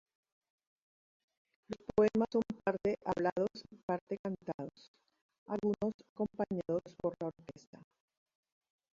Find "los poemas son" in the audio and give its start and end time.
1.69-2.41